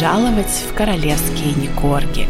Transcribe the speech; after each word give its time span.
пожаловать 0.00 0.64
в 0.66 0.74
королевские 0.74 1.52
Никорги. 1.56 2.26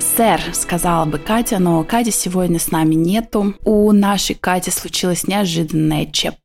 «Сэр»,— 0.00 0.40
сказала 0.52 1.04
бы 1.04 1.18
Катя, 1.18 1.60
но 1.60 1.84
Кати 1.84 2.10
сегодня 2.10 2.58
с 2.58 2.72
нами 2.72 2.96
нету. 2.96 3.54
У 3.64 3.92
нашей 3.92 4.34
Кати 4.34 4.72
случилось 4.72 5.28
неожиданное 5.28 6.06
ЧП 6.06 6.43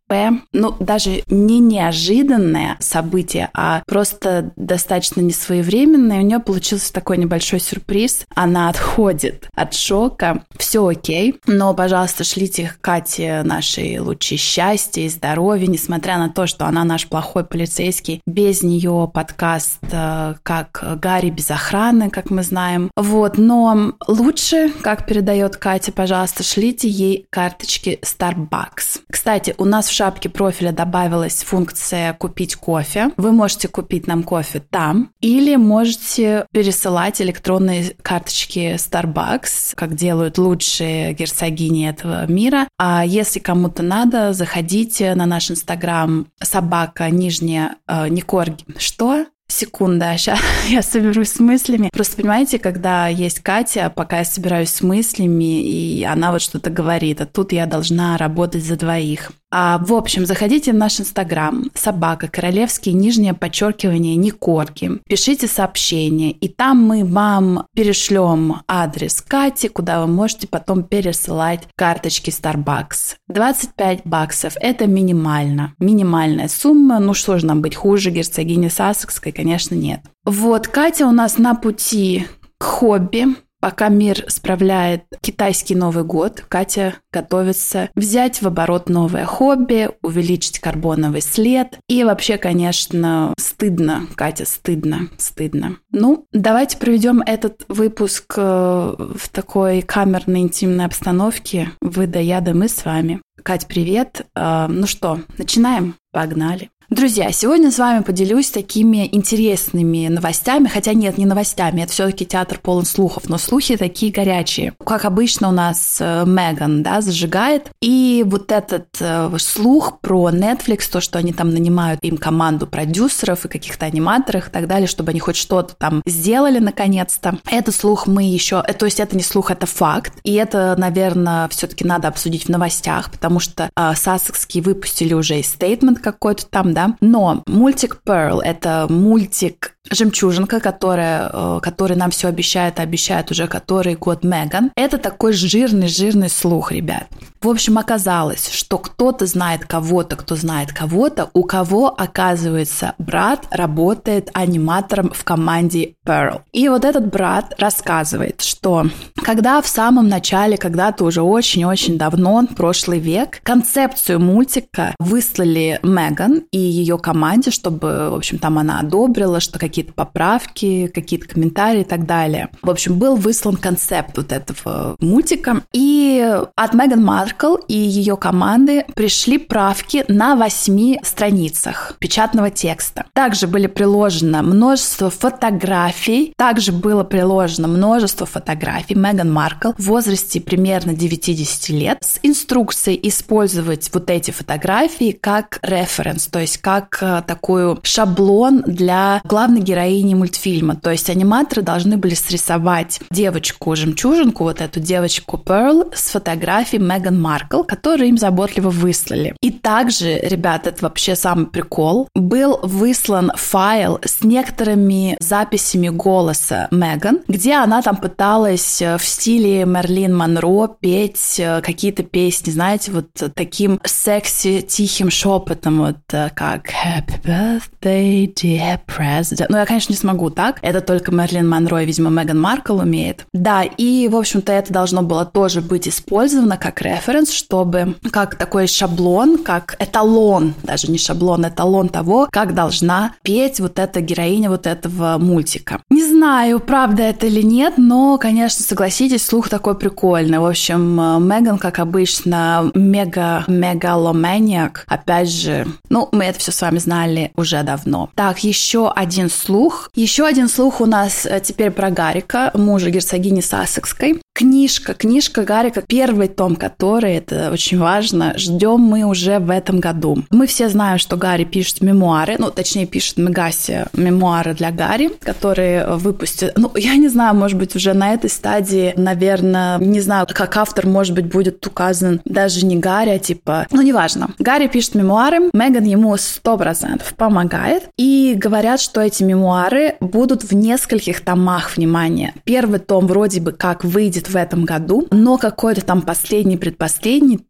ну, 0.53 0.75
даже 0.79 1.23
не 1.27 1.59
неожиданное 1.59 2.77
событие, 2.79 3.49
а 3.53 3.83
просто 3.85 4.51
достаточно 4.55 5.21
несвоевременное. 5.21 6.19
У 6.19 6.23
нее 6.23 6.39
получился 6.39 6.91
такой 6.91 7.17
небольшой 7.17 7.59
сюрприз. 7.59 8.25
Она 8.35 8.69
отходит 8.69 9.49
от 9.55 9.73
шока. 9.73 10.43
Все 10.57 10.86
окей. 10.86 11.39
Но, 11.45 11.73
пожалуйста, 11.73 12.23
шлите 12.23 12.73
Кате 12.81 13.43
наши 13.43 13.97
лучшие 14.00 14.37
счастья 14.37 15.01
и 15.01 15.09
здоровья, 15.09 15.67
несмотря 15.67 16.17
на 16.17 16.29
то, 16.29 16.47
что 16.47 16.65
она 16.65 16.83
наш 16.83 17.07
плохой 17.07 17.43
полицейский. 17.43 18.21
Без 18.25 18.64
нее 18.64 19.09
подкаст 19.14 19.79
э, 19.91 20.36
как 20.43 20.83
Гарри 20.97 21.29
без 21.29 21.51
охраны, 21.51 22.09
как 22.09 22.29
мы 22.29 22.43
знаем. 22.43 22.91
Вот, 22.95 23.37
но 23.37 23.93
лучше, 24.07 24.71
как 24.81 25.05
передает 25.05 25.57
Катя, 25.57 25.91
пожалуйста, 25.91 26.43
шлите 26.43 26.87
ей 26.87 27.28
карточки 27.29 28.00
Starbucks. 28.01 29.01
Кстати, 29.11 29.53
у 29.57 29.65
нас 29.65 29.87
в 29.87 29.93
шапке 29.99 30.29
профиля 30.29 30.71
добавилась 30.71 31.43
функция 31.43 32.13
«Купить 32.13 32.55
кофе». 32.55 33.11
Вы 33.17 33.33
можете 33.33 33.67
купить 33.67 34.08
нам 34.08 34.23
кофе 34.23 34.61
там 34.61 35.11
или 35.19 35.58
можете 35.58 36.45
пересылать 36.53 37.22
электронные 37.22 37.94
карточки 38.02 38.75
Starbucks, 38.75 39.75
как 39.75 39.95
делают 39.95 40.38
лучшие 40.38 41.11
герцогини 41.13 41.89
этого 41.89 42.25
мира. 42.31 42.69
А 42.78 43.03
если 43.06 43.39
кому-то 43.39 43.83
надо, 43.83 44.31
заходите 44.31 45.14
на 45.16 45.25
наш 45.25 45.52
инстаграм 45.52 46.28
собака 46.41 47.09
нижняя 47.09 47.75
э, 47.86 48.08
Никорги. 48.08 48.63
Что? 48.78 49.25
Секунда, 49.50 50.13
сейчас 50.17 50.39
я 50.69 50.81
соберусь 50.81 51.34
с 51.34 51.39
мыслями. 51.41 51.89
Просто 51.91 52.16
понимаете, 52.16 52.58
когда 52.58 53.09
есть 53.09 53.41
Катя, 53.41 53.91
пока 53.94 54.19
я 54.19 54.23
собираюсь 54.23 54.69
с 54.69 54.81
мыслями, 54.81 55.61
и 55.61 56.06
она 56.06 56.31
вот 56.31 56.41
что-то 56.41 56.69
говорит, 56.69 57.19
а 57.19 57.25
тут 57.25 57.52
я 57.52 57.66
должна 57.66 58.16
работать 58.16 58.63
за 58.63 58.78
двоих. 58.78 59.34
А, 59.52 59.80
в 59.80 59.94
общем, 59.94 60.25
заходите 60.25 60.72
в 60.72 60.75
наш 60.75 61.00
инстаграм 61.00 61.72
собака 61.73 62.28
королевские 62.28 62.94
нижнее 62.94 63.33
подчеркивание 63.33 64.16
Никорки. 64.16 65.00
Пишите 65.08 65.47
сообщение, 65.47 66.31
и 66.31 66.47
там 66.47 66.78
мы 66.83 67.03
вам 67.03 67.66
перешлем 67.73 68.61
адрес 68.67 69.22
Кати, 69.22 69.67
куда 69.67 70.02
вы 70.02 70.08
можете 70.08 70.47
потом 70.47 70.83
пересылать 70.83 71.67
карточки 71.75 72.30
Starbucks. 72.30 73.16
25 73.28 74.02
баксов– 74.06 74.53
это 74.59 74.86
минимально. 74.86 75.73
Минимальная 75.80 76.47
сумма. 76.47 77.00
Ну 77.00 77.13
что 77.13 77.39
же 77.39 77.45
нам 77.45 77.61
быть 77.61 77.75
хуже 77.75 78.11
герцогини 78.11 78.67
Сассекской? 78.67 79.31
Конечно, 79.31 79.73
нет. 79.73 80.02
Вот, 80.25 80.67
Катя 80.67 81.08
у 81.08 81.11
нас 81.11 81.38
на 81.38 81.56
пути 81.56 82.28
к 82.59 82.63
хобби, 82.66 83.25
Пока 83.60 83.90
мир 83.90 84.24
справляет 84.28 85.04
китайский 85.22 85.76
Новый 85.76 86.06
год, 86.06 86.46
Катя 86.48 86.96
готовится 87.12 87.90
взять 87.94 88.42
в 88.42 88.48
оборот 88.48 88.88
новое 88.88 89.26
хобби, 89.26 89.90
увеличить 90.02 90.60
карбоновый 90.60 91.22
след. 91.22 91.78
И 91.90 92.04
вообще, 92.06 92.38
конечно, 92.38 93.34
стыдно, 93.38 94.08
Катя, 94.16 94.46
стыдно, 94.46 95.10
стыдно. 95.18 95.78
Ну, 95.92 96.26
давайте 96.32 96.78
проведем 96.78 97.22
этот 97.22 97.66
выпуск 97.68 98.34
э, 98.38 98.96
в 98.98 99.30
такой 99.30 99.82
камерной 99.82 100.40
интимной 100.40 100.86
обстановке. 100.86 101.72
Вы 101.82 102.08
да 102.08 102.20
я, 102.20 102.40
да 102.40 102.54
мы 102.54 102.70
с 102.70 102.86
вами. 102.86 103.22
Кать, 103.44 103.68
привет. 103.68 104.26
Э, 104.36 104.68
ну 104.70 104.88
что, 104.88 105.20
начинаем? 105.38 105.96
Погнали. 106.12 106.69
Друзья, 106.89 107.31
сегодня 107.31 107.69
с 107.69 107.77
вами 107.77 108.01
поделюсь 108.01 108.50
такими 108.50 109.07
интересными 109.11 110.07
новостями, 110.07 110.67
хотя 110.67 110.94
нет, 110.94 111.19
не 111.19 111.27
новостями, 111.27 111.81
это 111.81 111.91
все-таки 111.91 112.25
театр 112.25 112.57
полон 112.59 112.85
слухов, 112.85 113.29
но 113.29 113.38
слухи 113.38 113.77
такие 113.77 114.11
горячие. 114.11 114.73
Как 114.83 115.05
обычно 115.05 115.50
у 115.50 115.51
нас 115.51 115.97
э, 116.00 116.23
Меган, 116.25 116.81
да, 116.81 117.01
зажигает, 117.01 117.69
и 117.79 118.25
вот 118.25 118.51
этот 118.51 118.88
э, 119.00 119.29
слух 119.38 120.00
про 120.00 120.31
Netflix, 120.31 120.89
то, 120.91 121.00
что 121.00 121.19
они 121.19 121.31
там 121.31 121.51
нанимают 121.51 122.00
им 122.01 122.17
команду 122.17 122.66
продюсеров 122.66 123.45
и 123.45 123.50
каких-то 123.50 123.85
аниматоров 123.85 124.47
и 124.47 124.51
так 124.51 124.66
далее, 124.66 124.88
чтобы 124.88 125.11
они 125.11 125.19
хоть 125.19 125.35
что-то 125.35 125.75
там 125.75 126.01
сделали 126.07 126.57
наконец-то. 126.57 127.38
Этот 127.51 127.75
слух 127.75 128.07
мы 128.07 128.23
еще, 128.23 128.63
э, 128.67 128.73
то 128.73 128.85
есть 128.88 129.00
это 129.00 129.16
не 129.16 129.21
слух, 129.21 129.51
это 129.51 129.67
факт, 129.67 130.13
и 130.23 130.33
это, 130.33 130.73
наверное, 130.75 131.50
все-таки 131.50 131.85
надо 131.85 132.07
обсудить 132.07 132.45
в 132.45 132.50
новостях, 132.50 133.11
потому 133.11 133.39
что 133.39 133.69
э, 133.75 133.94
Сассекские 133.95 134.63
выпустили 134.63 135.13
уже 135.13 135.44
стейтмент 135.44 136.00
какой-то 136.00 136.47
там, 136.47 136.73
да, 136.73 136.78
но 137.01 137.44
мультик 137.47 138.01
Pearl— 138.06 138.41
это 138.44 138.88
мультик 138.90 139.75
жемчужинка, 139.91 140.59
которая, 140.59 141.29
э, 141.31 141.59
который 141.62 141.97
нам 141.97 142.12
все 142.12 142.28
обещает, 142.28 142.79
обещает 142.79 143.31
уже 143.31 143.47
который 143.47 143.95
год 143.95 144.23
Меган. 144.23 144.72
Это 144.75 144.97
такой 144.97 145.34
жирный-жирный 145.34 146.29
слух, 146.29 146.72
ребят. 146.72 147.07
В 147.41 147.47
общем, 147.47 147.77
оказалось, 147.77 148.50
что 148.50 148.77
кто-то 148.77 149.25
знает 149.25 149.66
кого-то, 149.66 150.17
кто 150.17 150.35
знает 150.35 150.73
кого-то, 150.73 151.29
у 151.33 151.44
кого, 151.44 151.88
оказывается, 151.88 152.95
брат 152.97 153.47
работает 153.50 154.29
аниматором 154.33 155.11
в 155.11 155.23
команде 155.23 155.94
Pearl. 156.05 156.41
И 156.51 156.67
вот 156.67 156.83
этот 156.83 157.09
брат 157.09 157.53
рассказывает, 157.57 158.41
что 158.41 158.88
когда 159.16 159.61
в 159.61 159.67
самом 159.67 160.09
начале, 160.09 160.57
когда-то 160.57 161.05
уже 161.05 161.22
очень-очень 161.22 161.97
давно, 161.97 162.45
прошлый 162.55 163.00
век, 163.00 163.41
концепцию 163.44 164.19
мультика 164.19 164.94
выслали 165.00 165.79
Меган 165.81 166.44
и 166.51 166.57
ее 166.57 166.97
команде, 166.97 167.51
чтобы, 167.51 168.09
в 168.09 168.16
общем, 168.16 168.38
там 168.38 168.57
она 168.57 168.79
одобрила, 168.79 169.39
что 169.39 169.59
какие-то 169.59 169.94
поправки, 169.94 170.88
какие-то 170.88 171.27
комментарии 171.27 171.81
и 171.81 171.85
так 171.85 172.06
далее. 172.06 172.50
В 172.61 172.69
общем, 172.69 173.00
был 173.00 173.16
выслан 173.16 173.56
концепт 173.56 174.17
вот 174.17 174.33
этого 174.33 174.97
мультика. 175.00 175.61
И 175.71 176.38
от 176.56 176.73
Меган 176.73 177.03
Маркл 177.29 177.57
и 177.67 177.78
ее 177.78 178.17
команды 178.17 178.85
пришли 178.95 179.38
правки 179.38 180.03
на 180.07 180.35
восьми 180.35 181.00
страницах 181.03 181.95
печатного 182.00 182.50
текста. 182.50 183.06
Также 183.13 183.45
были 183.45 183.67
приложено 183.67 184.41
множество 184.41 185.12
фотографий. 185.12 186.34
Также 186.35 186.72
было 186.72 187.03
приложено 187.03 187.68
множество 187.68 188.25
фотографий 188.25 188.95
Меган 188.95 189.31
Маркл 189.31 189.73
в 189.78 189.85
возрасте 189.85 190.41
примерно 190.41 190.95
90 190.95 191.72
лет 191.73 192.00
с 192.01 192.19
инструкцией 192.23 193.00
использовать 193.07 193.91
вот 193.94 194.09
эти 194.09 194.31
фотографии 194.31 195.12
как 195.12 195.59
референс, 195.62 196.28
то 196.28 196.39
есть 196.39 196.57
как 196.57 196.97
э, 197.01 197.22
такой 197.28 197.78
шаблон 197.84 198.63
для 198.66 199.22
главной 199.23 199.62
героини 199.62 200.16
мультфильма. 200.16 200.75
То 200.75 200.89
есть 200.89 201.12
аниматоры 201.12 201.62
должны 201.62 201.97
были 201.97 202.16
срисовать 202.16 203.00
девочку-жемчужинку, 203.12 204.45
вот 204.45 204.62
эту 204.62 204.79
девочку 204.79 205.38
Перл 205.38 205.91
с 205.94 206.09
фотографией 206.09 206.81
Меган 206.81 207.19
Маркл, 207.19 207.63
которую 207.63 208.09
им 208.09 208.18
заботливо 208.18 208.69
выслали. 208.69 209.35
И 209.41 209.52
также, 209.52 210.19
ребята, 210.19 210.69
это 210.69 210.84
вообще 210.84 211.16
самый 211.16 211.47
прикол, 211.47 212.07
был 212.16 212.59
выслан 212.63 213.31
файл 213.35 214.00
с 214.03 214.24
некоторыми 214.24 215.18
записями 215.19 215.90
голоса 215.90 216.68
Меган, 216.72 217.22
где 217.28 217.56
она 217.56 217.81
там 217.81 217.97
пыталась 217.97 218.81
э, 218.81 218.97
в 218.97 219.06
стиле 219.06 219.66
Мерлин 219.66 220.16
Монро 220.16 220.68
петь 220.68 221.40
э, 221.40 221.62
какие-то 221.62 222.03
песни, 222.03 222.52
знаете, 222.52 222.91
вот 222.91 223.09
таким 223.36 223.80
секси 223.84 224.62
тихим 224.62 225.09
шепотом, 225.09 225.80
вот 225.80 225.97
как 226.07 226.69
Happy 226.69 227.22
Birthday, 227.24 228.34
dear 228.34 228.80
President. 228.86 229.47
Ну, 229.50 229.57
я, 229.57 229.66
конечно, 229.66 229.91
не 229.91 229.97
смогу 229.97 230.30
так. 230.30 230.59
Это 230.62 230.81
только 230.81 231.12
Мерлин 231.12 231.47
Монро 231.47 231.81
и, 231.81 231.86
видимо, 231.86 232.09
Меган 232.09 232.40
Маркл 232.40 232.80
умеет. 232.80 233.25
Да, 233.34 233.63
и, 233.63 234.07
в 234.07 234.16
общем-то, 234.16 234.51
это 234.51 234.71
должно 234.74 235.01
было 235.01 235.25
тоже 235.25 235.62
быть 235.62 235.88
использовано 235.88 236.57
как 236.57 236.81
референс, 236.81 237.08
чтобы 237.33 237.95
как 238.11 238.35
такой 238.35 238.67
шаблон, 238.67 239.39
как 239.39 239.75
эталон, 239.79 240.53
даже 240.63 240.91
не 240.91 240.97
шаблон, 240.97 241.47
эталон 241.47 241.89
того, 241.89 242.27
как 242.31 242.53
должна 242.53 243.13
петь 243.23 243.59
вот 243.59 243.79
эта 243.79 244.01
героиня 244.01 244.50
вот 244.50 244.67
этого 244.67 245.17
мультика. 245.17 245.81
Не 245.89 246.07
знаю, 246.07 246.59
правда 246.59 247.03
это 247.03 247.27
или 247.27 247.41
нет, 247.41 247.75
но, 247.77 248.17
конечно, 248.17 248.63
согласитесь, 248.63 249.25
слух 249.25 249.50
такой 249.50 249.75
прикольный. 249.75 250.39
В 250.39 250.45
общем, 250.45 250.81
Меган, 251.27 251.57
как 251.57 251.79
обычно, 251.79 252.71
мега-мегаломаниак. 252.73 254.85
Опять 254.88 255.29
же, 255.29 255.67
ну, 255.89 256.09
мы 256.11 256.25
это 256.25 256.39
все 256.39 256.51
с 256.51 256.61
вами 256.61 256.77
знали 256.77 257.31
уже 257.35 257.63
давно. 257.63 258.09
Так, 258.15 258.44
еще 258.44 258.91
один 258.91 259.29
слух. 259.29 259.89
Еще 259.95 260.25
один 260.25 260.50
слух 260.50 260.81
у 260.81 260.85
нас 260.85 261.25
э, 261.25 261.41
теперь 261.44 261.71
про 261.71 261.89
Гарика, 261.89 262.51
мужа 262.53 262.89
герцогини 262.89 263.41
Сассекской. 263.41 264.21
Книжка, 264.33 264.94
книжка 264.94 265.44
Гарика, 265.44 265.81
первый 265.81 266.27
том, 266.27 266.56
который 266.56 266.99
Ссоры, 267.00 267.13
это 267.13 267.50
очень 267.54 267.80
важно, 267.80 268.34
ждем 268.36 268.81
мы 268.81 269.06
уже 269.06 269.40
в 269.40 269.50
этом 269.50 269.80
году. 269.80 270.24
Мы 270.31 270.48
все 270.48 270.68
знаем, 270.68 270.98
что 270.98 271.16
Гарри 271.16 271.46
пишет 271.46 271.80
мемуары, 271.80 272.36
ну, 272.38 272.51
точнее, 272.51 272.88
пишет 272.88 273.16
Мегаси 273.16 273.86
мемуары 273.94 274.54
для 274.54 274.72
Гарри, 274.72 275.10
которые 275.22 275.88
выпустят, 275.96 276.57
ну, 276.57 276.69
я 276.75 276.98
не 276.98 277.07
знаю, 277.07 277.36
может 277.36 277.57
быть, 277.57 277.74
уже 277.74 277.94
на 277.94 278.13
этой 278.13 278.30
стадии, 278.30 278.94
наверное, 278.98 279.78
не 279.78 280.01
знаю, 280.01 280.28
как 280.30 280.57
автор, 280.57 280.88
может 280.88 281.16
быть, 281.16 281.28
будет 281.28 281.66
указан 281.66 282.19
даже 282.25 282.66
не 282.66 282.75
Гарри, 282.75 283.12
а 283.12 283.19
типа, 283.19 283.68
ну, 283.72 283.81
неважно. 283.81 284.31
Гарри 284.38 284.68
пишет 284.68 284.95
мемуары, 284.95 285.52
Меган 285.54 285.86
ему 285.86 286.18
сто 286.18 286.57
процентов 286.57 287.13
помогает, 287.16 287.84
и 287.98 288.36
говорят, 288.36 288.81
что 288.81 289.00
эти 289.00 289.24
мемуары 289.24 289.95
будут 290.02 290.44
в 290.44 290.54
нескольких 290.54 291.22
томах, 291.22 291.78
внимания. 291.78 292.34
Первый 292.44 292.80
том 292.80 293.07
вроде 293.07 293.40
бы 293.40 293.54
как 293.54 293.86
выйдет 293.86 294.30
в 294.30 294.36
этом 294.36 294.66
году, 294.66 295.07
но 295.12 295.38
какой-то 295.38 295.80
там 295.86 296.02
последний, 296.02 296.57
предпоследний 296.57 296.88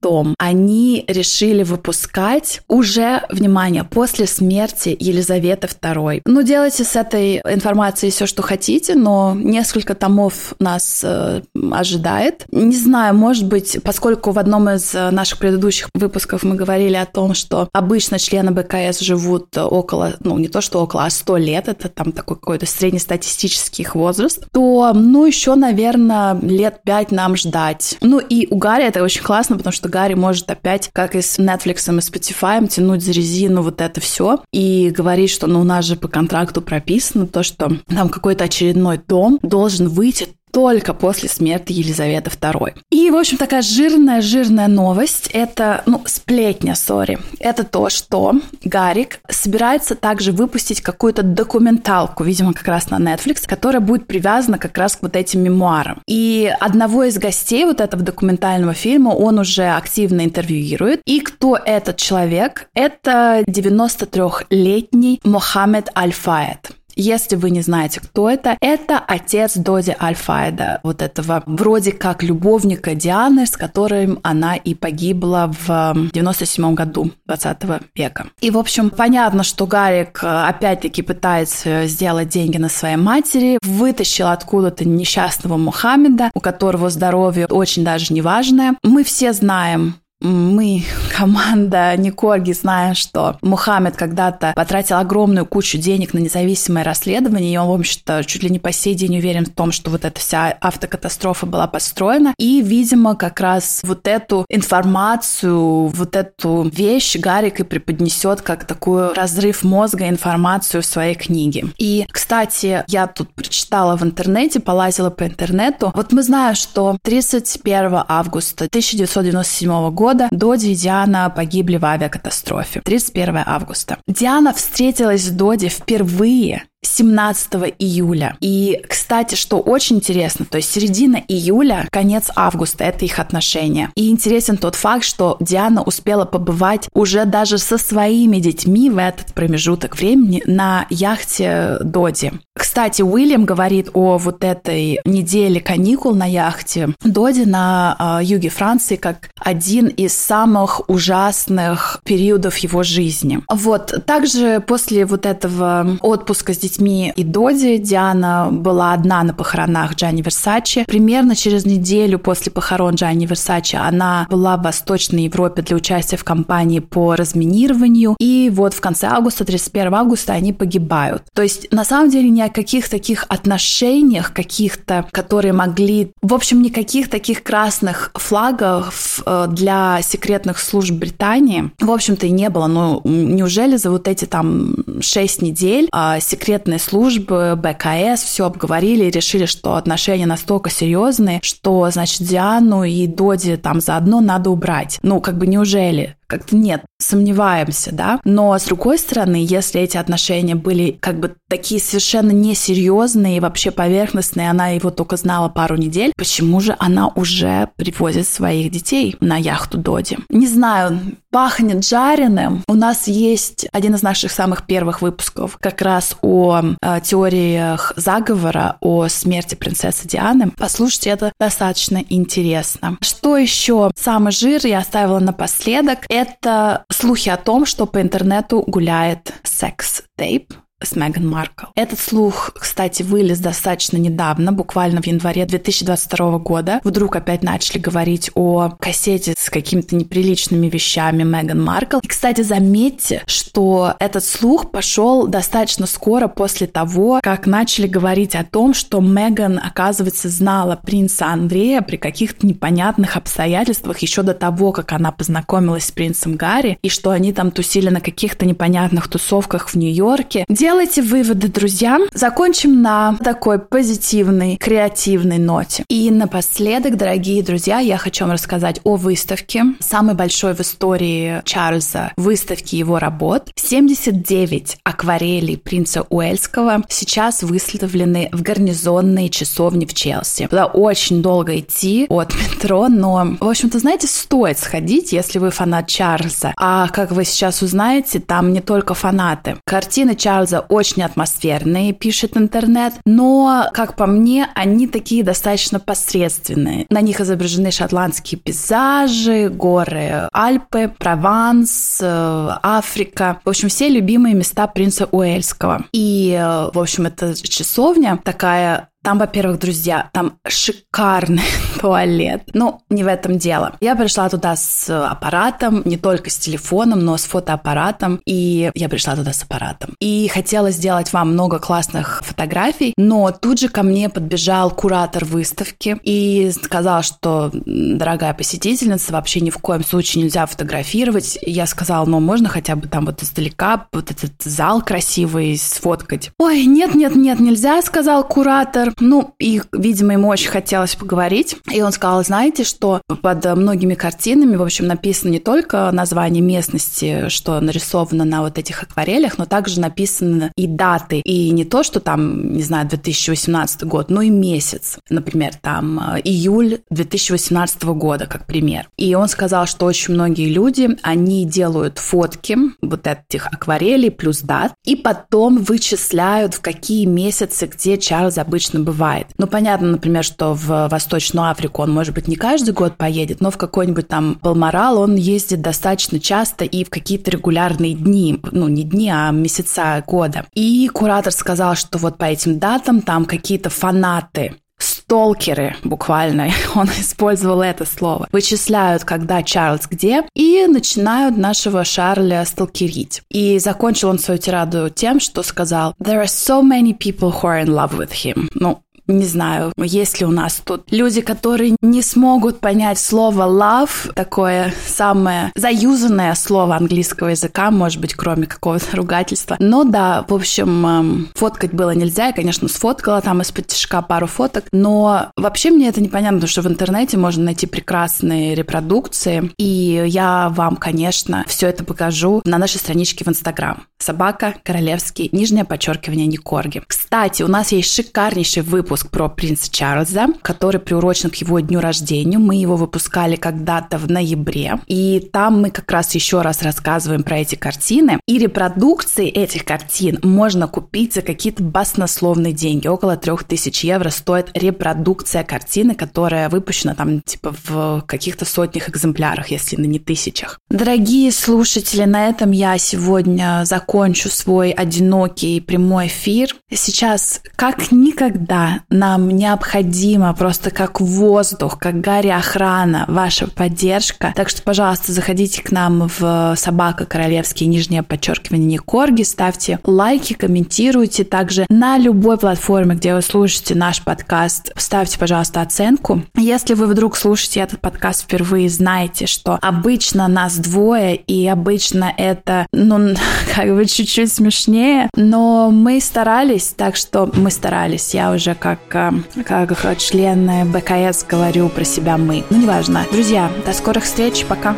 том 0.02 0.36
они 0.38 1.06
решили 1.08 1.64
выпускать 1.64 2.62
уже, 2.68 3.24
внимание, 3.30 3.84
после 3.84 4.28
смерти 4.28 4.96
Елизаветы 5.00 5.68
II. 5.68 6.22
Ну, 6.26 6.42
делайте 6.44 6.84
с 6.84 6.96
этой 6.96 7.38
информацией 7.38 8.12
все, 8.12 8.26
что 8.26 8.42
хотите, 8.42 8.96
но 8.96 9.34
несколько 9.36 9.96
томов 9.96 10.54
нас 10.60 11.02
э, 11.04 11.42
ожидает. 11.72 12.46
Не 12.52 12.76
знаю, 12.76 13.16
может 13.16 13.48
быть, 13.48 13.78
поскольку 13.84 14.32
в 14.32 14.40
одном 14.40 14.70
из 14.70 14.94
наших 14.94 15.40
предыдущих 15.40 15.90
выпусков 15.94 16.44
мы 16.44 16.56
говорили 16.56 16.96
о 16.96 17.06
том, 17.06 17.34
что 17.34 17.70
обычно 17.74 18.20
члены 18.20 18.52
БКС 18.52 19.00
живут 19.00 19.58
около, 19.58 20.16
ну, 20.20 20.38
не 20.38 20.48
то 20.48 20.62
что 20.62 20.82
около, 20.82 21.06
а 21.06 21.10
100 21.10 21.38
лет, 21.38 21.68
это 21.68 21.90
там 21.90 22.12
такой 22.12 22.38
какой-то 22.38 22.66
среднестатистический 22.66 23.84
их 23.84 23.96
возраст, 23.96 24.46
то, 24.52 24.92
ну, 24.94 25.26
еще, 25.26 25.56
наверное, 25.56 26.40
лет 26.42 26.82
5 26.84 27.12
нам 27.12 27.36
ждать. 27.36 27.98
Ну, 28.02 28.20
и 28.20 28.48
у 28.50 28.58
Гарри 28.58 28.86
это 28.86 29.04
очень 29.04 29.24
классно, 29.30 29.58
потому 29.58 29.74
что 29.74 29.90
Гарри 29.90 30.16
может 30.16 30.50
опять, 30.50 30.90
как 30.92 31.14
и 31.14 31.22
с 31.22 31.38
Netflix 31.38 31.88
и 31.88 32.00
Spotify, 32.00 32.68
тянуть 32.68 33.04
за 33.04 33.12
резину 33.12 33.62
вот 33.62 33.80
это 33.80 34.02
все 34.02 34.42
и 34.52 34.90
говорить, 34.90 35.30
что, 35.30 35.46
ну, 35.46 35.62
у 35.62 35.64
нас 35.64 35.86
же 35.86 35.96
по 35.96 36.08
контракту 36.08 36.64
прописано 36.64 37.28
то, 37.28 37.44
что 37.44 37.78
там 37.86 38.10
какой-то 38.10 38.46
очередной 38.46 38.98
том 38.98 39.38
должен 39.44 39.88
выйти 39.88 40.30
только 40.52 40.94
после 40.94 41.30
смерти 41.30 41.74
Елизаветы 41.74 42.30
II. 42.30 42.74
И, 42.92 43.10
в 43.12 43.16
общем, 43.16 43.38
такая 43.38 43.62
жирная-жирная 43.62 44.68
новость, 44.68 45.30
это, 45.34 45.84
ну, 45.86 46.02
сплетня, 46.06 46.76
сори, 46.76 47.20
это 47.40 47.64
то, 47.64 47.90
что 47.90 48.34
Гарик 48.64 49.20
собирается 49.30 49.96
также 49.96 50.32
выпустить 50.32 50.82
какую-то 50.82 51.24
документалку, 51.24 52.24
видимо, 52.24 52.54
как 52.54 52.68
раз 52.68 52.90
на 52.90 52.98
Netflix, 52.98 53.48
которая 53.48 53.82
будет 53.82 54.08
привязана 54.08 54.58
как 54.58 54.78
раз 54.78 54.96
к 54.96 55.04
вот 55.04 55.16
этим 55.16 55.44
мемуарам. 55.44 56.02
И 56.08 56.52
одного 56.60 57.04
из 57.04 57.18
гостей 57.18 57.66
вот 57.66 57.82
этого 57.82 58.04
документального 58.04 58.74
фильма 58.74 59.10
он 59.10 59.40
уже 59.40 59.70
активно 59.70 60.26
интервьюирует. 60.26 61.02
И 61.06 61.20
кто 61.22 61.56
этот 61.56 61.98
человек? 61.98 62.70
Это 62.74 63.44
93-летний 63.48 65.20
Мохаммед 65.24 65.90
Аль-Фаед. 65.96 66.72
Если 67.02 67.38
вы 67.38 67.52
не 67.52 67.62
знаете, 67.62 68.02
кто 68.02 68.30
это, 68.30 68.58
это 68.60 69.00
отец 69.00 69.56
Доди 69.56 69.96
Альфайда, 69.98 70.82
вот 70.84 71.02
этого 71.02 71.44
вроде 71.46 71.94
как 71.94 72.24
любовника 72.24 72.94
Дианы, 72.94 73.46
с 73.46 73.56
которым 73.56 74.20
она 74.22 74.58
и 74.58 74.74
погибла 74.74 75.50
в 75.66 75.96
97 76.12 76.74
году 76.74 77.12
20 77.26 77.58
века. 77.96 78.28
И, 78.42 78.52
в 78.52 78.58
общем, 78.58 78.90
понятно, 78.90 79.44
что 79.44 79.66
Гарик 79.66 80.20
э, 80.22 80.28
опять-таки 80.28 81.02
пытается 81.02 81.88
сделать 81.88 82.28
деньги 82.28 82.58
на 82.58 82.68
своей 82.68 82.98
матери, 82.98 83.60
вытащил 83.62 84.28
откуда-то 84.28 84.84
несчастного 84.84 85.56
Мухаммеда, 85.56 86.32
у 86.34 86.42
которого 86.42 86.90
здоровье 86.90 87.46
очень 87.46 87.86
даже 87.86 88.14
неважное. 88.14 88.76
Мы 88.84 89.06
все 89.06 89.32
знаем, 89.32 89.96
мы, 90.22 90.84
команда 91.16 91.96
Никорги, 91.96 92.52
знаем, 92.52 92.94
что 92.94 93.38
Мухаммед 93.42 93.96
когда-то 93.96 94.54
потратил 94.56 94.98
огромную 94.98 95.46
кучу 95.46 95.78
денег 95.78 96.14
на 96.14 96.20
независимое 96.20 96.84
расследование, 96.84 97.54
и 97.54 97.58
он, 97.58 97.68
в 97.68 97.80
общем-то, 97.80 98.24
чуть 98.26 98.44
ли 98.44 98.50
не 98.50 98.60
по 98.60 98.72
сей 98.72 98.96
день 98.96 99.18
уверен 99.18 99.46
в 99.46 99.54
том, 99.54 99.72
что 99.72 99.92
вот 99.92 100.04
эта 100.04 100.20
вся 100.20 100.58
автокатастрофа 100.60 101.46
была 101.46 101.68
построена. 101.68 102.34
И, 102.38 102.62
видимо, 102.62 103.16
как 103.16 103.40
раз 103.40 103.82
вот 103.84 104.08
эту 104.08 104.46
информацию, 104.50 105.88
вот 105.88 106.16
эту 106.16 106.70
вещь 106.74 107.16
Гарик 107.18 107.62
и 107.62 107.64
преподнесет 107.64 108.42
как 108.42 108.66
такой 108.66 109.14
разрыв 109.14 109.64
мозга 109.64 110.10
информацию 110.10 110.82
в 110.82 110.86
своей 110.86 111.16
книге. 111.16 111.68
И, 111.78 112.06
кстати, 112.12 112.84
я 112.88 113.08
тут 113.08 113.30
прочитала 113.34 113.96
в 113.96 114.04
интернете, 114.04 114.60
полазила 114.60 115.10
по 115.10 115.26
интернету. 115.26 115.92
Вот 115.96 116.12
мы 116.12 116.24
знаем, 116.24 116.56
что 116.56 116.98
31 117.04 118.04
августа 118.08 118.66
1997 118.66 119.90
года 119.92 120.09
года 120.10 120.28
Доди 120.32 120.72
и 120.72 120.76
Диана 120.76 121.30
погибли 121.30 121.78
в 121.78 121.86
авиакатастрофе. 121.86 122.82
31 122.84 123.44
августа. 123.46 123.98
Диана 124.08 124.54
встретилась 124.54 125.26
с 125.26 125.30
Доди 125.30 125.70
впервые 125.70 126.64
17 126.82 127.76
июля. 127.80 128.38
И, 128.40 128.82
кстати, 128.88 129.36
что 129.36 129.60
очень 129.60 129.98
интересно, 129.98 130.46
то 130.46 130.58
есть 130.58 130.72
середина 130.72 131.18
июля, 131.28 131.88
конец 131.92 132.30
августа, 132.36 132.86
это 132.86 133.06
их 133.06 133.20
отношения. 133.20 133.92
И 133.96 134.10
интересен 134.10 134.58
тот 134.58 134.76
факт, 134.76 135.04
что 135.04 135.38
Диана 135.40 135.84
успела 135.84 136.26
побывать 136.26 136.90
уже 136.94 137.26
даже 137.26 137.58
со 137.58 137.78
своими 137.78 138.38
детьми 138.38 138.90
в 138.90 138.98
этот 138.98 139.34
промежуток 139.34 139.98
времени 139.98 140.42
на 140.46 140.86
яхте 140.90 141.78
Доди. 141.82 142.32
Кстати, 142.58 143.02
Уильям 143.02 143.46
говорит 143.46 143.90
о 143.94 144.18
вот 144.18 144.44
этой 144.44 145.00
неделе 145.06 145.62
каникул 145.62 146.14
на 146.14 146.26
яхте 146.26 146.90
Доди 147.04 147.46
на 147.46 148.20
э, 148.22 148.26
юге 148.26 148.50
Франции 148.50 148.96
как 148.96 149.30
один 149.38 149.88
из 149.88 150.14
самых 150.14 150.90
ужасных 150.90 152.02
периодов 152.04 152.58
его 152.58 152.84
жизни. 152.84 153.42
Вот, 153.50 154.06
также 154.06 154.60
после 154.66 155.06
вот 155.06 155.26
этого 155.26 155.98
отпуска 156.02 156.54
с 156.54 156.58
детьми 156.58 156.69
детьми 156.70 157.14
и 157.16 157.24
Доди. 157.24 157.78
Диана 157.78 158.50
была 158.52 158.94
одна 158.94 159.24
на 159.24 159.34
похоронах 159.34 159.96
Джанни 159.96 160.22
Версачи. 160.22 160.84
Примерно 160.86 161.36
через 161.36 161.66
неделю 161.66 162.20
после 162.20 162.52
похорон 162.52 162.96
Джанни 162.96 163.26
Версачи 163.26 163.76
она 163.76 164.28
была 164.30 164.58
в 164.58 164.64
Восточной 164.64 165.24
Европе 165.24 165.62
для 165.62 165.76
участия 165.76 166.18
в 166.18 166.24
кампании 166.24 166.80
по 166.80 167.16
разминированию. 167.16 168.16
И 168.20 168.52
вот 168.54 168.74
в 168.74 168.82
конце 168.82 169.08
августа, 169.08 169.46
31 169.46 169.94
августа, 169.94 170.34
они 170.34 170.54
погибают. 170.54 171.24
То 171.34 171.42
есть, 171.42 171.72
на 171.72 171.84
самом 171.84 172.10
деле, 172.10 172.30
ни 172.30 172.42
о 172.42 172.50
каких 172.50 172.90
таких 172.90 173.26
отношениях 173.30 174.34
каких-то, 174.34 175.06
которые 175.12 175.54
могли... 175.54 176.12
В 176.22 176.34
общем, 176.34 176.62
никаких 176.62 177.10
таких 177.10 177.44
красных 177.44 178.12
флагов 178.16 179.22
э, 179.26 179.48
для 179.50 180.02
секретных 180.02 180.60
служб 180.60 180.94
Британии, 180.94 181.72
в 181.80 181.92
общем-то, 181.92 182.28
и 182.28 182.32
не 182.32 182.50
было. 182.50 182.68
Ну, 182.68 183.02
неужели 183.06 183.78
за 183.78 183.92
вот 183.92 184.08
эти 184.08 184.26
там 184.26 184.76
6 185.02 185.42
недель 185.42 185.88
а, 185.92 186.20
секрет 186.20 186.59
секретные 186.60 186.80
службы, 186.80 187.56
БКС 187.56 188.24
все 188.24 188.46
обговорили 188.46 189.06
и 189.06 189.12
решили, 189.12 189.46
что 189.46 189.76
отношения 189.76 190.26
настолько 190.26 190.70
серьезные, 190.70 191.40
что, 191.42 191.90
значит, 191.90 192.24
Диану 192.24 192.84
и 192.84 193.08
Доди 193.08 193.56
там 193.56 193.80
заодно 193.80 194.20
надо 194.20 194.50
убрать. 194.50 195.00
Ну, 195.02 195.22
как 195.22 195.38
бы 195.38 195.48
неужели? 195.48 196.18
Как-то 196.30 196.56
нет, 196.56 196.84
сомневаемся, 197.00 197.92
да. 197.92 198.20
Но 198.24 198.58
с 198.58 198.66
другой 198.66 199.00
стороны, 199.00 199.44
если 199.44 199.82
эти 199.82 199.98
отношения 199.98 200.54
были 200.54 200.92
как 200.92 201.20
бы 201.20 201.36
такие 201.50 201.82
совершенно 201.82 202.30
несерьезные 202.30 203.42
вообще 203.42 203.72
поверхностные, 203.72 204.52
она 204.52 204.68
его 204.68 204.92
только 204.92 205.18
знала 205.18 205.50
пару 205.50 205.76
недель, 205.76 206.14
почему 206.16 206.60
же 206.60 206.76
она 206.78 207.08
уже 207.08 207.70
привозит 207.78 208.28
своих 208.28 208.72
детей 208.72 209.16
на 209.20 209.38
яхту 209.38 209.80
Доди? 209.80 210.20
Не 210.30 210.48
знаю, 210.48 211.00
пахнет 211.32 211.86
жареным. 211.86 212.64
У 212.68 212.74
нас 212.74 213.08
есть 213.08 213.68
один 213.72 213.96
из 213.96 214.02
наших 214.02 214.32
самых 214.32 214.66
первых 214.66 215.02
выпусков 215.02 215.58
как 215.60 215.82
раз 215.82 216.16
о 216.22 216.62
э, 216.82 217.00
теориях 217.04 217.94
заговора, 217.96 218.78
о 218.82 219.08
смерти 219.08 219.56
принцессы 219.56 220.08
Дианы. 220.08 220.52
Послушайте, 220.58 221.10
это 221.12 221.32
достаточно 221.40 222.04
интересно. 222.10 222.98
Что 223.02 223.38
еще? 223.38 223.92
Самый 223.96 224.32
жир 224.32 224.66
я 224.66 224.80
оставила 224.80 225.20
напоследок 225.20 226.00
это 226.20 226.86
слухи 226.92 227.30
о 227.30 227.38
том, 227.38 227.66
что 227.66 227.86
по 227.86 228.02
интернету 228.02 228.64
гуляет 228.68 229.34
секс-тейп 229.44 230.54
с 230.82 230.96
Меган 230.96 231.28
Маркл. 231.28 231.66
Этот 231.76 232.00
слух, 232.00 232.52
кстати, 232.54 233.04
вылез 233.04 233.40
достаточно 233.40 233.98
недавно, 233.98 234.54
буквально 234.54 235.02
в 235.02 235.08
январе 235.08 235.46
2022 235.46 236.40
года. 236.40 236.80
Вдруг 236.84 237.16
опять 237.16 237.44
начали 237.44 237.80
говорить 237.80 238.32
о 238.36 238.70
кассете 238.80 239.34
с 239.38 239.50
какими-то 239.50 239.96
неприличными 239.96 240.68
вещами 240.68 241.24
Меган 241.24 241.62
Маркл. 241.62 242.00
И, 242.02 242.08
кстати, 242.08 242.42
заметьте, 242.42 243.24
что 243.26 243.96
этот 244.00 244.24
слух 244.24 244.72
пошел 244.72 245.28
достаточно 245.28 245.86
скоро 245.86 246.28
после 246.28 246.68
того, 246.68 247.20
как 247.22 247.46
начали 247.46 247.88
говорить 247.88 248.36
о 248.36 248.46
том, 248.46 248.74
что 248.74 249.02
Меган, 249.02 249.60
оказывается, 249.62 250.30
знала 250.30 250.80
принца 250.82 251.28
Андрея 251.28 251.82
при 251.82 251.98
каких-то 251.98 252.48
непонятных 252.48 253.18
обстоятельствах 253.18 254.00
еще 254.00 254.22
до 254.24 254.34
того, 254.34 254.72
как 254.72 254.94
она 254.94 255.12
познакомилась 255.12 255.86
с 255.86 255.92
принцем 255.92 256.36
Гарри, 256.36 256.78
и 256.82 256.90
что 256.90 257.10
они 257.10 257.34
там 257.34 257.52
тусили 257.52 257.90
на 257.90 258.00
каких-то 258.00 258.46
непонятных 258.46 259.10
тусовках 259.10 259.70
в 259.70 259.76
Нью-Йорке. 259.76 260.46
Дело 260.48 260.69
Делайте 260.70 261.02
выводы, 261.02 261.48
друзья. 261.48 261.98
Закончим 262.14 262.84
на 262.84 263.18
такой 263.24 263.58
позитивной, 263.58 264.56
креативной 264.56 265.40
ноте. 265.40 265.84
И 265.90 266.12
напоследок, 266.12 266.96
дорогие 266.96 267.42
друзья, 267.42 267.80
я 267.80 267.98
хочу 267.98 268.26
вам 268.26 268.34
рассказать 268.34 268.80
о 268.84 268.96
выставке, 268.96 269.64
самой 269.80 270.14
большой 270.14 270.54
в 270.54 270.60
истории 270.60 271.42
Чарльза 271.44 272.12
выставки 272.18 272.76
его 272.76 273.00
работ. 273.00 273.50
79 273.56 274.78
акварелей 274.84 275.58
принца 275.58 276.06
Уэльского 276.08 276.84
сейчас 276.88 277.42
выставлены 277.42 278.30
в 278.32 278.44
гарнизонные 278.44 279.30
часовни 279.30 279.88
в 279.88 279.96
Челси. 279.96 280.50
Туда 280.50 280.68
очень 280.68 281.24
долго 281.24 281.58
идти 281.58 282.06
от 282.10 282.32
метро, 282.36 282.90
но, 282.90 283.38
в 283.40 283.50
общем-то, 283.50 283.80
знаете, 283.80 284.06
стоит 284.06 284.60
сходить, 284.60 285.14
если 285.14 285.40
вы 285.40 285.50
фанат 285.50 285.88
Чарльза. 285.88 286.54
А 286.58 286.90
как 286.90 287.12
вы 287.12 287.26
сейчас 287.26 287.64
узнаете, 287.64 288.20
там 288.20 288.54
не 288.54 288.62
только 288.62 288.94
фанаты. 288.94 289.58
Картины 289.66 290.16
Чарльза 290.16 290.59
очень 290.60 291.04
атмосферные, 291.04 291.94
пишет 291.94 292.38
интернет, 292.38 292.94
но, 293.06 293.70
как 293.74 293.96
по 293.96 294.06
мне, 294.06 294.50
они 294.56 294.88
такие 294.88 295.24
достаточно 295.24 295.80
посредственные. 295.80 296.86
На 296.90 297.02
них 297.02 297.20
изображены 297.22 297.72
шотландские 297.72 298.40
пейзажи, 298.40 299.50
горы 299.50 300.28
Альпы, 300.34 300.92
Прованс, 300.98 302.00
э, 302.02 302.50
Африка. 302.64 303.40
В 303.46 303.50
общем, 303.50 303.70
все 303.70 303.90
любимые 303.90 304.36
места 304.36 304.68
принца 304.68 305.08
Уэльского. 305.12 305.86
И, 305.92 306.38
э, 306.40 306.70
в 306.74 306.80
общем, 306.80 307.06
эта 307.06 307.36
часовня 307.36 308.20
такая 308.24 308.90
там, 309.10 309.18
во-первых, 309.18 309.58
друзья, 309.58 310.08
там 310.14 310.38
шикарный 310.48 311.42
туалет. 311.82 312.44
Ну, 312.54 312.82
не 312.92 313.04
в 313.04 313.08
этом 313.08 313.40
дело. 313.40 313.76
Я 313.82 313.96
пришла 313.96 314.30
туда 314.30 314.56
с 314.56 314.88
аппаратом, 314.88 315.82
не 315.84 315.98
только 315.98 316.30
с 316.30 316.38
телефоном, 316.38 317.00
но 317.00 317.18
с 317.18 317.24
фотоаппаратом. 317.24 318.22
И 318.28 318.70
я 318.76 318.88
пришла 318.88 319.16
туда 319.16 319.34
с 319.34 319.42
аппаратом. 319.42 319.96
И 320.00 320.28
хотела 320.28 320.70
сделать 320.70 321.12
вам 321.12 321.34
много 321.34 321.58
классных 321.58 322.22
фотографий, 322.24 322.94
но 322.98 323.32
тут 323.32 323.60
же 323.60 323.68
ко 323.68 323.82
мне 323.82 324.10
подбежал 324.10 324.70
куратор 324.70 325.26
выставки 325.26 325.98
и 326.04 326.52
сказал, 326.52 327.02
что, 327.02 327.50
дорогая 327.52 328.36
посетительница, 328.36 329.12
вообще 329.12 329.42
ни 329.42 329.50
в 329.50 329.58
коем 329.58 329.84
случае 329.84 330.26
нельзя 330.26 330.46
фотографировать. 330.46 331.40
Я 331.42 331.66
сказала, 331.66 332.06
ну, 332.06 332.20
можно 332.20 332.48
хотя 332.48 332.76
бы 332.76 332.88
там 332.88 333.08
вот 333.08 333.24
издалека 333.24 333.88
вот 333.92 334.12
этот 334.12 334.34
зал 334.44 334.84
красивый 334.84 335.58
сфоткать. 335.58 336.30
Ой, 336.38 336.66
нет-нет-нет, 336.66 337.40
нельзя, 337.40 337.82
сказал 337.82 338.24
куратор 338.24 338.94
ну, 339.00 339.34
и, 339.40 339.62
видимо, 339.72 340.14
ему 340.14 340.28
очень 340.28 340.50
хотелось 340.50 340.96
поговорить. 340.96 341.58
И 341.72 341.82
он 341.82 341.92
сказал, 341.92 342.24
знаете, 342.24 342.64
что 342.64 343.02
под 343.22 343.46
многими 343.56 343.94
картинами, 343.94 344.56
в 344.56 344.64
общем, 344.64 344.88
написано 344.88 345.30
не 345.30 345.40
только 345.40 345.90
название 345.92 346.42
местности, 346.42 347.30
что 347.30 347.60
нарисовано 347.60 348.26
на 348.26 348.42
вот 348.42 348.58
этих 348.58 348.84
акварелях, 348.84 349.38
но 349.38 349.46
также 349.46 349.80
написаны 349.80 350.52
и 350.56 350.68
даты. 350.68 351.20
И 351.20 351.50
не 351.52 351.66
то, 351.66 351.84
что 351.84 352.00
там, 352.00 352.54
не 352.54 352.64
знаю, 352.64 352.88
2018 352.88 353.84
год, 353.84 354.10
но 354.10 354.22
и 354.22 354.30
месяц. 354.30 354.98
Например, 355.10 355.54
там 355.56 356.00
э, 356.00 356.22
июль 356.24 356.80
2018 356.90 357.84
года, 357.84 358.26
как 358.26 358.46
пример. 358.46 358.90
И 358.98 359.16
он 359.16 359.28
сказал, 359.28 359.66
что 359.66 359.86
очень 359.86 360.14
многие 360.14 360.50
люди, 360.50 360.98
они 361.02 361.46
делают 361.46 362.00
фотки 362.00 362.58
вот 362.82 363.08
этих 363.08 363.48
акварелей 363.48 364.12
плюс 364.12 364.42
дат, 364.42 364.74
и 364.86 364.96
потом 364.96 365.58
вычисляют, 365.58 366.56
в 366.56 366.62
какие 366.62 367.06
месяцы, 367.06 367.68
где 367.68 367.98
Чарльз 367.98 368.38
обычно 368.38 368.79
конечно, 368.80 368.84
бывает. 368.84 369.28
Ну, 369.38 369.48
понятно, 369.48 369.92
например, 369.92 370.24
что 370.24 370.54
в 370.54 370.88
Восточную 370.90 371.50
Африку 371.50 371.82
он, 371.82 371.92
может 371.92 372.14
быть, 372.14 372.28
не 372.28 372.36
каждый 372.36 372.74
год 372.74 372.98
поедет, 372.98 373.42
но 373.42 373.52
в 373.52 373.58
какой-нибудь 373.58 374.08
там 374.08 374.36
Палмарал 374.36 375.00
он 375.00 375.16
ездит 375.16 375.62
достаточно 375.62 376.20
часто 376.20 376.66
и 376.66 376.84
в 376.84 376.90
какие-то 376.90 377.32
регулярные 377.32 377.94
дни, 377.94 378.40
ну, 378.52 378.68
не 378.68 378.84
дни, 378.84 379.10
а 379.10 379.32
месяца 379.32 380.04
года. 380.06 380.46
И 380.54 380.90
куратор 380.94 381.32
сказал, 381.32 381.76
что 381.76 381.98
вот 381.98 382.18
по 382.18 382.26
этим 382.26 382.60
датам 382.60 383.02
там 383.02 383.26
какие-то 383.26 383.70
фанаты 383.70 384.56
сталкеры, 384.80 385.76
буквально, 385.84 386.52
он 386.76 386.88
использовал 386.88 387.62
это 387.62 387.86
слово, 387.86 388.28
вычисляют, 388.32 389.04
когда 389.04 389.44
Чарльз 389.44 389.88
где, 389.88 390.24
и 390.34 390.66
начинают 390.68 391.38
нашего 391.38 391.84
Шарля 391.84 392.46
сталкерить. 392.46 393.22
И 393.30 393.60
закончил 393.60 394.10
он 394.10 394.20
свою 394.20 394.40
тираду 394.40 394.90
тем, 394.90 395.20
что 395.20 395.44
сказал 395.44 395.94
«There 396.00 396.22
are 396.22 396.26
so 396.26 396.62
many 396.62 396.94
people 396.94 397.32
who 397.32 397.44
are 397.44 397.64
in 397.64 397.70
love 397.70 397.98
with 397.98 398.12
him». 398.12 398.50
Ну, 398.54 398.82
не 399.10 399.26
знаю, 399.26 399.74
есть 399.78 400.20
ли 400.20 400.26
у 400.26 400.32
нас 400.32 400.62
тут 400.64 400.84
люди, 400.92 401.22
которые 401.22 401.76
не 401.82 402.02
смогут 402.02 402.60
понять 402.60 403.00
слово 403.00 403.44
love, 403.44 404.14
такое 404.14 404.74
самое 404.86 405.52
заюзанное 405.56 406.36
слово 406.36 406.76
английского 406.76 407.30
языка, 407.30 407.72
может 407.72 408.00
быть, 408.00 408.14
кроме 408.14 408.46
какого-то 408.46 408.96
ругательства. 408.96 409.58
Но 409.60 409.84
да, 409.84 410.26
в 410.28 410.34
общем, 410.34 410.86
эм, 410.86 411.30
фоткать 411.36 411.74
было 411.74 411.92
нельзя. 411.92 412.28
Я, 412.28 412.34
конечно, 412.34 412.68
сфоткала 412.68 413.22
там 413.22 413.42
из-под 413.42 413.68
тяжка 413.68 414.02
пару 414.02 414.28
фоток, 414.28 414.66
но 414.72 415.32
вообще 415.36 415.72
мне 415.72 415.90
это 415.90 416.02
непонятно, 416.02 416.38
потому 416.38 416.50
что 416.50 416.62
в 416.62 416.68
интернете 416.68 417.18
можно 417.18 417.44
найти 417.44 417.66
прекрасные 417.66 418.56
репродукции, 418.56 419.52
и 419.58 420.04
я 420.08 420.50
вам, 420.50 420.76
конечно, 420.76 421.44
все 421.48 421.68
это 421.68 421.84
покажу 421.84 422.42
на 422.46 422.58
нашей 422.58 422.78
страничке 422.78 423.26
в 423.26 423.28
Инстаграм. 423.28 423.84
Собака 423.98 424.56
Королевский, 424.64 425.30
нижнее 425.32 425.66
подчеркивание 425.66 426.28
Никорги. 426.28 426.82
Кстати, 426.88 427.44
у 427.44 427.48
нас 427.48 427.72
есть 427.72 427.94
шикарнейший 427.94 428.64
выпуск 428.64 428.99
про 429.04 429.30
принца 429.30 429.72
Чарльза, 429.72 430.28
который 430.42 430.80
приурочен 430.80 431.30
к 431.30 431.36
его 431.36 431.60
дню 431.60 431.80
рождения. 431.80 432.38
Мы 432.38 432.56
его 432.56 432.76
выпускали 432.76 433.36
когда-то 433.36 433.98
в 433.98 434.10
ноябре. 434.10 434.80
И 434.88 435.30
там 435.32 435.62
мы 435.62 435.72
как 435.72 435.92
раз 435.92 436.14
еще 436.16 436.42
раз 436.42 436.62
рассказываем 436.62 437.24
про 437.24 437.40
эти 437.40 437.56
картины. 437.56 438.20
И 438.28 438.38
репродукции 438.38 439.28
этих 439.28 439.66
картин 439.66 440.20
можно 440.24 440.68
купить 440.68 441.14
за 441.14 441.22
какие-то 441.22 441.64
баснословные 441.64 442.54
деньги. 442.54 442.88
Около 442.88 443.18
3000 443.18 443.86
евро 443.86 444.10
стоит 444.10 444.52
репродукция 444.54 445.44
картины, 445.44 445.96
которая 445.96 446.50
выпущена 446.50 446.96
там 446.96 447.22
типа 447.22 447.56
в 447.66 448.04
каких-то 448.08 448.46
сотнях 448.46 448.90
экземплярах, 448.90 449.50
если 449.52 449.76
не 449.76 450.00
тысячах. 450.00 450.60
Дорогие 450.70 451.32
слушатели, 451.32 452.04
на 452.06 452.30
этом 452.30 452.52
я 452.52 452.78
сегодня 452.78 453.64
закончу 453.66 454.30
свой 454.30 454.72
одинокий 454.72 455.60
прямой 455.62 456.08
эфир. 456.08 456.56
Сейчас 456.72 457.42
как 457.56 457.92
никогда 457.92 458.82
нам 458.90 459.30
необходимо 459.30 460.34
просто 460.34 460.72
как 460.72 461.00
воздух, 461.00 461.78
как 461.78 462.02
Гарри 462.02 462.30
охрана, 462.30 463.06
ваша 463.08 463.48
поддержка. 463.48 464.34
Так 464.36 464.50
что, 464.50 464.62
пожалуйста, 464.62 465.12
заходите 465.12 465.62
к 465.62 465.72
нам 465.72 466.10
в 466.18 466.56
Собака 466.56 467.06
Королевский 467.06 467.68
нижнее 467.68 468.04
подчеркивание 468.04 468.80
Корги, 468.80 469.24
ставьте 469.24 469.80
лайки, 469.84 470.34
комментируйте. 470.34 471.24
Также 471.24 471.66
на 471.70 471.98
любой 471.98 472.38
платформе, 472.38 472.96
где 472.96 473.14
вы 473.14 473.22
слушаете 473.22 473.76
наш 473.76 474.02
подкаст, 474.02 474.72
ставьте, 474.76 475.20
пожалуйста, 475.20 475.62
оценку. 475.62 476.24
Если 476.36 476.74
вы 476.74 476.88
вдруг 476.88 477.16
слушаете 477.16 477.60
этот 477.62 477.80
подкаст 477.82 478.24
впервые, 478.24 478.70
знаете, 478.70 479.28
что 479.28 479.60
обычно 479.62 480.28
нас 480.28 480.58
двое, 480.58 481.16
и 481.16 481.48
обычно 481.48 482.12
это, 482.18 482.66
ну, 482.72 483.16
как 483.56 483.76
бы 483.76 483.86
чуть-чуть 483.86 484.32
смешнее, 484.32 485.10
но 485.16 485.70
мы 485.72 486.02
старались, 486.02 486.74
так 486.76 486.96
что 486.96 487.30
мы 487.34 487.52
старались. 487.52 488.14
Я 488.14 488.32
уже 488.32 488.56
как, 488.56 488.79
э, 488.90 489.12
как 489.46 489.68
член 489.98 490.50
БКС 490.72 491.26
говорю 491.28 491.70
про 491.70 491.84
себя 491.84 492.18
мы. 492.18 492.44
Ну, 492.50 492.58
неважно. 492.58 493.06
Друзья, 493.12 493.50
до 493.66 493.74
скорых 493.74 494.04
встреч, 494.04 494.46
пока. 494.46 494.76